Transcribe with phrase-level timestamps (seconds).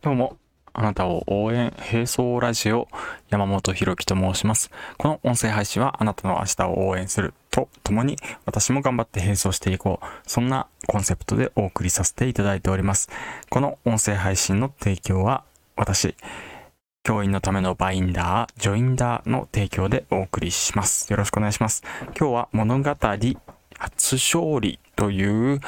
[0.00, 0.36] どうも、
[0.74, 2.86] あなたを応援、並走ラジオ、
[3.30, 4.70] 山本博樹と申します。
[4.96, 8.16] この音声配信はあなたの明日を応援するとともに、
[8.46, 10.06] 私も頑張って並走していこう。
[10.24, 13.10] そんなコンセプトでお送りさせていただいております。
[13.50, 15.42] この音声配信の提供は、
[15.74, 16.14] 私、
[17.02, 21.10] 教員のためのバインダー、ジョインダーの提供でお送りします。
[21.10, 21.82] よろしくお願いします。
[22.16, 22.94] 今日は物語
[23.78, 25.60] 初勝利という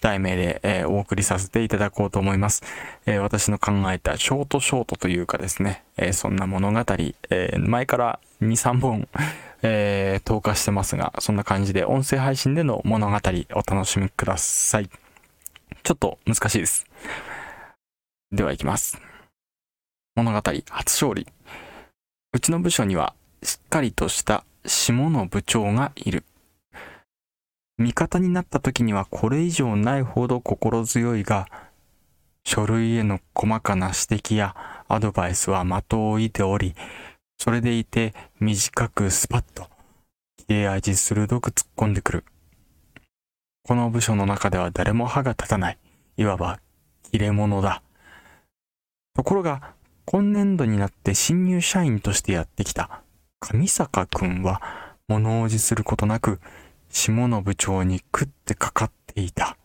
[0.00, 2.62] 題名で、えー、お送りさせていただこうと思います。
[3.04, 6.84] えー、私の考えたショートショートというかですね、えー、そんな物語、
[7.28, 9.06] え前から2、3本、
[9.62, 14.88] え投下してますが、そんな感じで音声配信での物語お楽しみください。
[15.82, 16.86] ちょっと難しいです。
[18.32, 18.98] では行きます。
[20.16, 21.26] 物語初勝利。
[22.32, 23.12] うちの部署には
[23.42, 26.24] しっかりとした下の部長がいる。
[27.78, 31.46] 味方になった時にはこれ以上ないほど心強いが、
[32.44, 34.56] 書類への細かな指摘や
[34.88, 36.74] アドバイスは的を置いており、
[37.38, 39.68] それでいて短くスパッと、
[40.36, 42.24] 切れ味鋭く突っ込んでくる。
[43.62, 45.78] この部署の中では誰も歯が立たない。
[46.16, 46.58] いわば、
[47.12, 47.82] 切れ者だ。
[49.14, 53.02] ところが、今年度になって新入社員としてやってきた
[53.40, 54.62] 上坂くんは
[55.06, 56.40] 物おじすることなく
[56.90, 59.56] 下の部長に食ってかかっていた。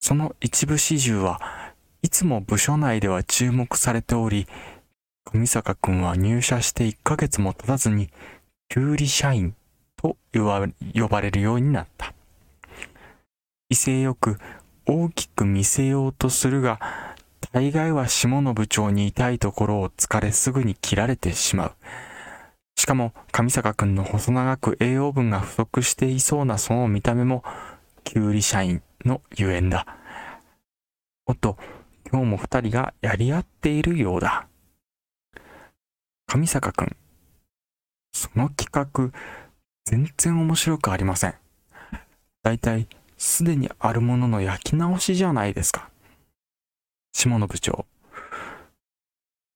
[0.00, 1.40] その一部始終は
[2.02, 4.46] いつも部署内では注目されており、
[5.24, 8.10] 上坂くんは入社して1ヶ月も経たずに、
[8.68, 9.54] 給理社員
[9.96, 12.12] と呼ばれるようになった。
[13.70, 14.38] 威勢よく
[14.84, 16.78] 大きく見せようとするが、
[17.52, 21.72] 大概は下の部長にいたいところを疲れすぐに切られてしまう。
[22.84, 27.42] しかも上坂くんの細長く栄養分が不足していそうなその見た目も、
[28.04, 29.86] キュウリ社員のゆえんだ。
[31.24, 31.56] おっと、
[32.12, 34.48] 今日も二人がやり合っているようだ。
[36.26, 36.94] 上坂くん、
[38.12, 39.18] その企画、
[39.86, 41.34] 全然面白くありません。
[42.42, 42.86] だいたい、
[43.16, 45.88] すでにあるものの焼き直しじゃないですか。
[47.14, 47.86] 下野部長。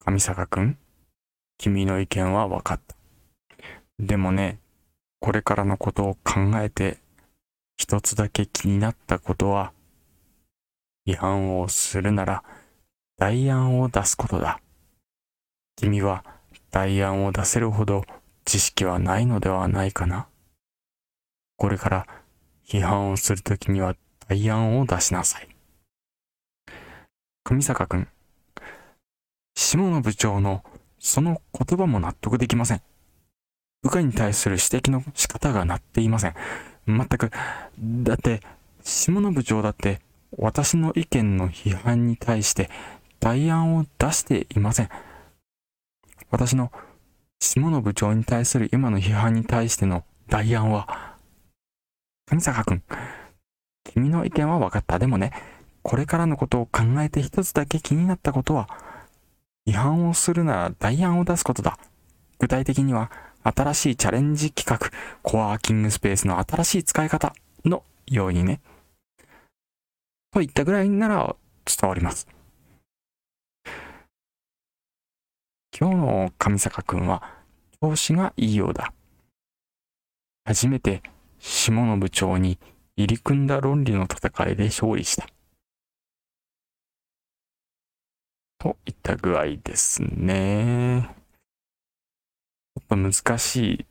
[0.07, 0.79] 上坂くん、
[1.59, 2.98] 君の意見は分かった。
[3.99, 4.59] でもね、
[5.21, 6.99] これからのことを考えて、
[7.77, 9.73] 一つだけ気になったことは、
[11.05, 12.45] 違反をするなら、
[13.17, 14.61] 代案を出すことだ。
[15.75, 16.25] 君は
[16.71, 18.05] 代案を出せるほど
[18.45, 20.29] 知識はないのではないかな。
[21.57, 22.07] これから
[22.67, 23.97] 批判をするときには
[24.29, 25.49] 代案を出しなさい。
[27.45, 28.09] 上坂くん、
[29.57, 30.63] 下野部長の
[30.99, 32.83] その言葉も納得できません。
[33.83, 36.35] 部下に対する指摘の仕方がなっていません。
[36.87, 37.31] 全く。
[37.79, 38.41] だって、
[38.83, 40.01] 下野部長だって
[40.37, 42.71] 私の意見の批判に対して
[43.21, 44.89] 代案を出していません。
[46.31, 46.73] 私の
[47.41, 51.17] 下野部長に対する今の批判に対しての代案は、
[52.31, 52.83] 上坂くん、
[53.85, 54.99] 君の意見は分かった。
[54.99, 55.33] でもね、
[55.83, 58.69] これからのことを考えて一つだけ気になったことは、
[59.65, 61.79] 違反をするなら代案を出すことだ。
[62.39, 63.11] 具体的には、
[63.43, 64.91] 新しいチャレンジ企画、
[65.23, 67.35] コワーキングスペースの新しい使い方
[67.65, 68.61] のようにね。
[70.31, 72.27] といったぐらいなら伝わります。
[75.79, 77.23] 今日の上坂くんは
[77.81, 78.93] 調子がいいようだ。
[80.45, 81.03] 初めて
[81.39, 82.59] 下の部長に
[82.97, 85.29] 入り組んだ論理の戦いで勝利した。
[88.59, 91.15] といった具合ですね。
[92.89, 93.87] と難し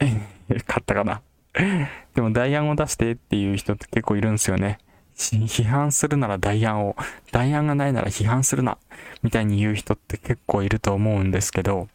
[0.00, 1.22] いかったかな？
[2.14, 4.78] でも代案を出してっていう人って結構いるんですよね。
[5.14, 6.96] 批判するなら代案を、
[7.30, 8.78] 代案がないなら批判するな、
[9.22, 11.88] みたいに言う人って結構いると思うんですけど、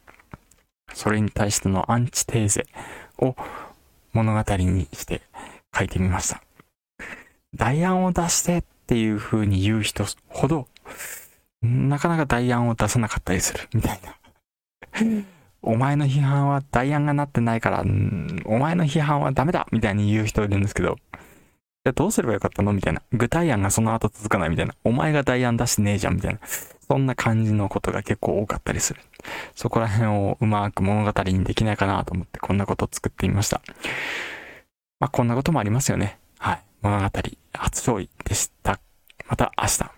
[0.94, 2.68] それに対してのアンチテーゼ
[3.18, 3.36] を
[4.14, 5.22] 物語にして
[5.76, 6.42] 書いてみました。
[7.56, 10.68] 代案を出してっていう風に言う人ほど、
[11.62, 14.18] なかなか代案を出さなかったりする、みたいな。
[15.68, 17.82] お前の批判は代案がなってないから、
[18.46, 22.72] お前の批判はダメだみたいに言う人いるんですけど、じゃどうすればよかったの？
[22.72, 23.02] みたいな。
[23.12, 24.74] 具体案がその後続かないみたいな。
[24.86, 26.40] お前が代案出してねえじゃんみたいな。
[26.88, 29.02] そんな感じのことが結構多かったりする。
[29.56, 33.62] そこら辺をうまく物語にできないかなと思ってこんなことを作ってみました。
[35.00, 36.18] まあこんなこともありますよね。
[36.40, 36.62] はい。
[36.82, 37.22] 物語初
[37.54, 38.80] 勝利でした。
[39.28, 39.97] また明日。